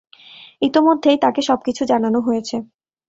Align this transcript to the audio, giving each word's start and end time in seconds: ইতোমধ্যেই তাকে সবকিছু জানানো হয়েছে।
ইতোমধ্যেই 0.61 1.17
তাকে 1.17 1.41
সবকিছু 1.41 1.81
জানানো 1.85 2.19
হয়েছে। 2.21 2.55